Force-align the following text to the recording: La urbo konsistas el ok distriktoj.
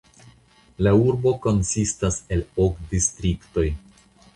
La 0.87 0.93
urbo 1.01 1.35
konsistas 1.45 2.21
el 2.37 2.45
ok 2.67 2.85
distriktoj. 2.97 3.73